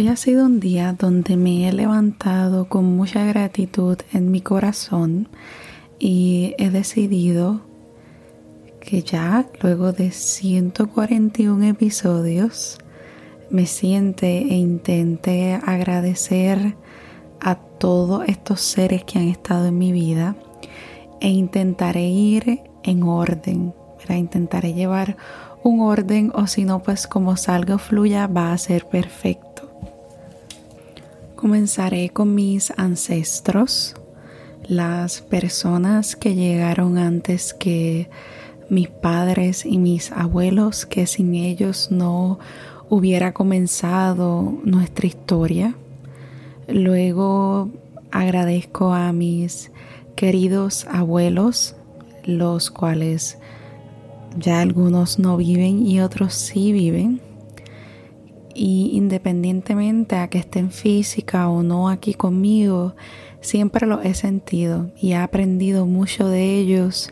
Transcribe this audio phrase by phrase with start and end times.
[0.00, 5.28] Hoy ha sido un día donde me he levantado con mucha gratitud en mi corazón
[5.98, 7.60] y he decidido
[8.80, 12.78] que ya luego de 141 episodios
[13.50, 16.76] me siente e intente agradecer
[17.38, 20.34] a todos estos seres que han estado en mi vida
[21.20, 23.74] e intentaré ir en orden,
[24.08, 25.18] intentaré llevar
[25.62, 29.49] un orden o si no pues como salga o fluya va a ser perfecto.
[31.40, 33.94] Comenzaré con mis ancestros,
[34.68, 38.10] las personas que llegaron antes que
[38.68, 42.38] mis padres y mis abuelos, que sin ellos no
[42.90, 45.74] hubiera comenzado nuestra historia.
[46.68, 47.70] Luego
[48.10, 49.72] agradezco a mis
[50.16, 51.74] queridos abuelos,
[52.22, 53.38] los cuales
[54.36, 57.29] ya algunos no viven y otros sí viven
[58.62, 62.94] y independientemente a que estén física o no aquí conmigo,
[63.40, 67.10] siempre lo he sentido y he aprendido mucho de ellos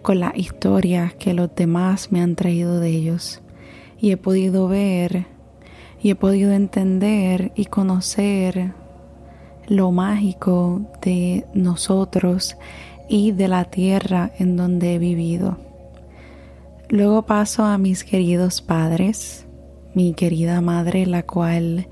[0.00, 3.42] con las historias que los demás me han traído de ellos.
[4.00, 5.26] Y he podido ver
[6.00, 8.72] y he podido entender y conocer
[9.66, 12.56] lo mágico de nosotros
[13.10, 15.58] y de la tierra en donde he vivido.
[16.88, 19.47] Luego paso a mis queridos padres,
[19.94, 21.88] mi querida madre, la cual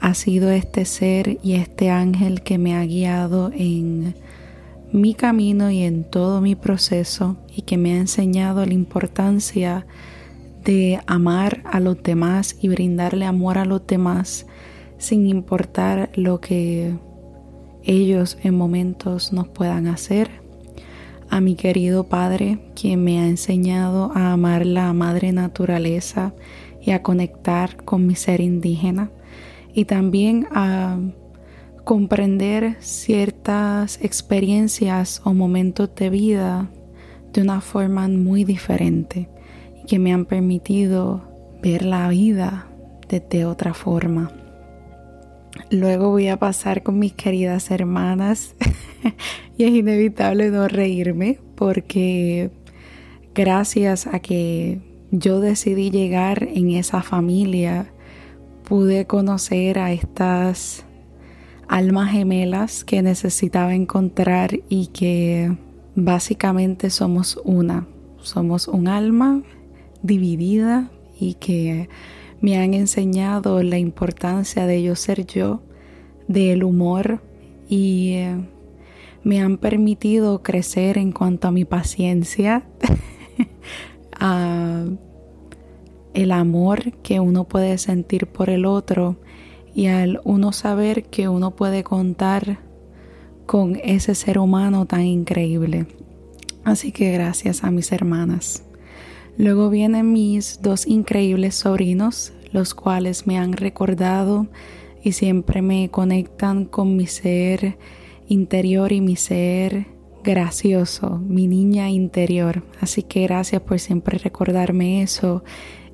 [0.00, 4.14] ha sido este ser y este ángel que me ha guiado en
[4.92, 9.86] mi camino y en todo mi proceso y que me ha enseñado la importancia
[10.64, 14.46] de amar a los demás y brindarle amor a los demás
[14.98, 16.94] sin importar lo que
[17.82, 20.30] ellos en momentos nos puedan hacer.
[21.30, 26.34] A mi querido Padre, quien me ha enseñado a amar la Madre Naturaleza
[26.80, 29.10] y a conectar con mi ser indígena
[29.72, 30.98] y también a
[31.84, 36.70] comprender ciertas experiencias o momentos de vida
[37.32, 39.28] de una forma muy diferente
[39.82, 41.22] y que me han permitido
[41.62, 42.66] ver la vida
[43.08, 44.32] desde otra forma.
[45.70, 48.54] Luego voy a pasar con mis queridas hermanas
[49.56, 52.50] y es inevitable no reírme porque
[53.34, 57.92] gracias a que yo decidí llegar en esa familia,
[58.64, 60.84] pude conocer a estas
[61.68, 65.56] almas gemelas que necesitaba encontrar y que
[65.94, 67.86] básicamente somos una,
[68.18, 69.42] somos un alma
[70.02, 71.88] dividida y que
[72.40, 75.62] me han enseñado la importancia de yo ser yo,
[76.26, 77.22] del humor
[77.68, 78.36] y eh,
[79.22, 82.64] me han permitido crecer en cuanto a mi paciencia,
[84.20, 84.84] a
[86.14, 89.16] el amor que uno puede sentir por el otro
[89.74, 92.58] y al uno saber que uno puede contar
[93.46, 95.86] con ese ser humano tan increíble.
[96.64, 98.64] Así que gracias a mis hermanas.
[99.36, 104.48] Luego vienen mis dos increíbles sobrinos, los cuales me han recordado
[105.02, 107.78] y siempre me conectan con mi ser
[108.28, 109.86] interior y mi ser
[110.22, 112.62] gracioso, mi niña interior.
[112.80, 115.42] Así que gracias por siempre recordarme eso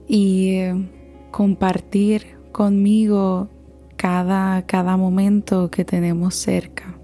[0.08, 0.88] y eh,
[1.30, 3.48] compartir conmigo
[3.96, 6.98] cada, cada momento que tenemos cerca.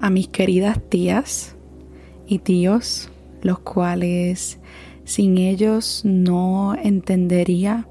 [0.00, 1.56] A mis queridas tías
[2.26, 3.10] y tíos,
[3.42, 4.58] los cuales
[5.04, 7.88] sin ellos no entendería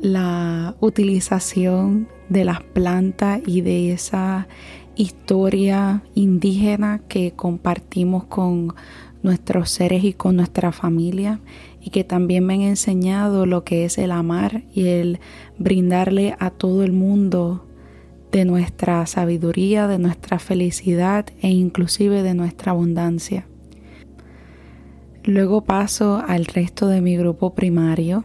[0.00, 4.48] la utilización de las plantas y de esa
[4.96, 8.74] historia indígena que compartimos con
[9.22, 11.40] nuestros seres y con nuestra familia
[11.80, 15.20] y que también me han enseñado lo que es el amar y el
[15.58, 17.66] brindarle a todo el mundo
[18.32, 23.46] de nuestra sabiduría, de nuestra felicidad e inclusive de nuestra abundancia.
[25.24, 28.24] Luego paso al resto de mi grupo primario,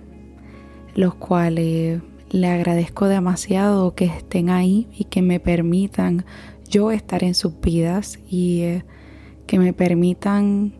[0.95, 6.25] los cuales le agradezco demasiado que estén ahí y que me permitan
[6.71, 8.85] yo estar en sus vidas y eh,
[9.45, 10.73] que me permitan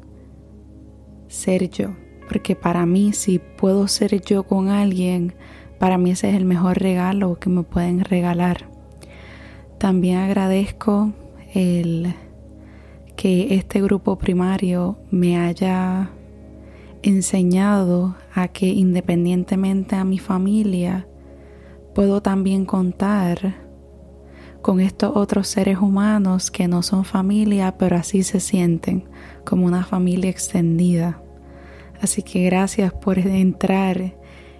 [1.27, 1.91] ser yo
[2.31, 5.33] porque para mí si puedo ser yo con alguien,
[5.79, 8.69] para mí ese es el mejor regalo que me pueden regalar.
[9.77, 11.11] También agradezco
[11.53, 12.13] el
[13.17, 16.09] que este grupo primario me haya
[17.03, 21.05] enseñado a que independientemente a mi familia,
[21.93, 23.55] puedo también contar
[24.61, 29.05] con estos otros seres humanos que no son familia, pero así se sienten
[29.45, 31.21] como una familia extendida.
[32.01, 34.15] Así que gracias por entrar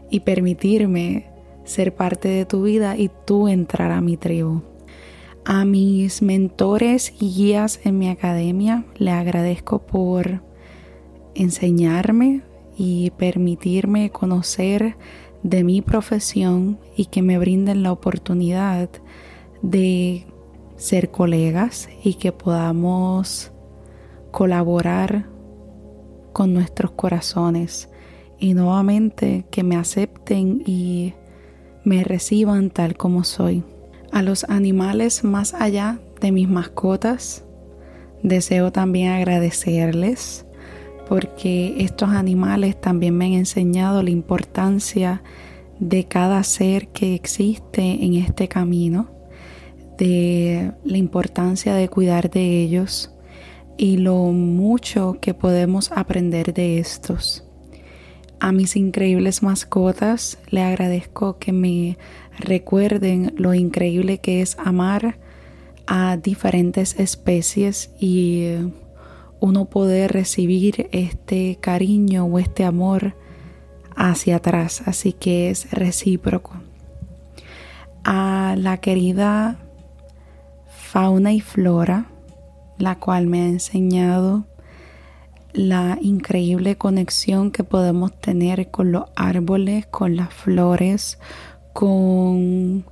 [0.10, 1.32] y permitirme
[1.64, 4.62] ser parte de tu vida y tú entrar a mi tribu.
[5.46, 10.44] A mis mentores y guías en mi academia le agradezco por
[11.34, 12.44] enseñarme
[12.78, 14.98] y permitirme conocer
[15.44, 18.90] de mi profesión y que me brinden la oportunidad
[19.62, 20.26] de
[20.76, 23.52] ser colegas y que podamos
[24.32, 25.28] colaborar
[26.34, 27.90] con nuestros corazones
[28.40, 31.14] y nuevamente que me acepten y
[31.84, 33.64] me reciban tal como soy.
[34.12, 37.46] A los animales más allá de mis mascotas,
[38.24, 40.46] deseo también agradecerles
[41.08, 45.22] porque estos animales también me han enseñado la importancia
[45.80, 49.10] de cada ser que existe en este camino,
[50.02, 53.12] de la importancia de cuidar de ellos
[53.78, 57.44] y lo mucho que podemos aprender de estos.
[58.40, 62.00] A mis increíbles mascotas le agradezco que me
[62.40, 65.20] recuerden lo increíble que es amar
[65.86, 68.56] a diferentes especies y
[69.40, 73.16] uno poder recibir este cariño o este amor
[73.96, 76.54] hacia atrás, así que es recíproco.
[78.04, 79.60] A la querida
[80.92, 82.08] fauna y flora,
[82.78, 84.44] la cual me ha enseñado
[85.54, 91.18] la increíble conexión que podemos tener con los árboles, con las flores,
[91.72, 92.84] con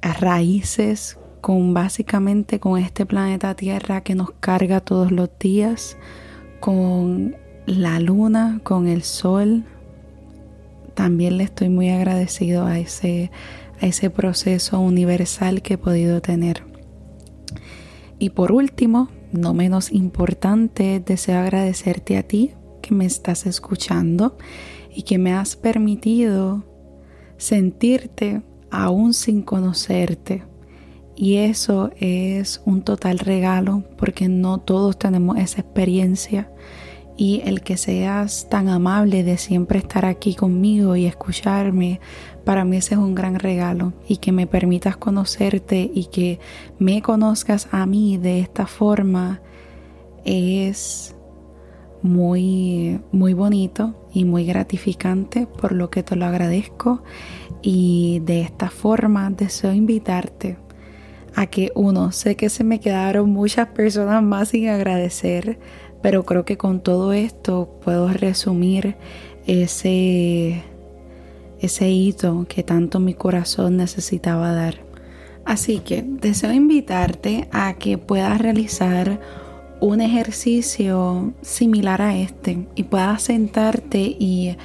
[0.00, 5.98] raíces, con básicamente con este planeta Tierra que nos carga todos los días,
[6.60, 9.64] con la luna, con el sol.
[10.94, 13.30] También le estoy muy agradecido a ese,
[13.80, 16.64] a ese proceso universal que he podido tener.
[18.18, 24.36] Y por último, no menos importante, deseo agradecerte a ti que me estás escuchando
[24.94, 26.64] y que me has permitido
[27.36, 30.44] sentirte aún sin conocerte.
[31.16, 36.50] Y eso es un total regalo porque no todos tenemos esa experiencia.
[37.16, 42.00] Y el que seas tan amable de siempre estar aquí conmigo y escucharme,
[42.44, 43.92] para mí ese es un gran regalo.
[44.08, 46.40] Y que me permitas conocerte y que
[46.78, 49.40] me conozcas a mí de esta forma
[50.24, 51.14] es
[52.02, 57.02] muy, muy bonito y muy gratificante, por lo que te lo agradezco.
[57.62, 60.58] Y de esta forma deseo invitarte
[61.34, 65.58] a que uno, sé que se me quedaron muchas personas más sin agradecer,
[66.04, 68.94] pero creo que con todo esto puedo resumir
[69.46, 70.62] ese,
[71.60, 74.84] ese hito que tanto mi corazón necesitaba dar.
[75.46, 79.18] Así que deseo invitarte a que puedas realizar
[79.80, 84.58] un ejercicio similar a este y puedas sentarte y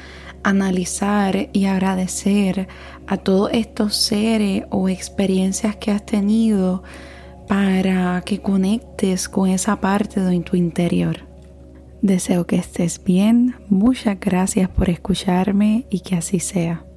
[0.43, 2.67] analizar y agradecer
[3.07, 6.83] a todos estos seres o experiencias que has tenido
[7.47, 11.28] para que conectes con esa parte de tu interior.
[12.01, 16.88] Deseo que estés bien, muchas gracias por escucharme y que así sea.